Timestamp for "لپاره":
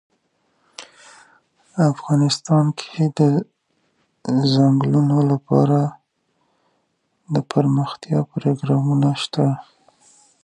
5.31-5.79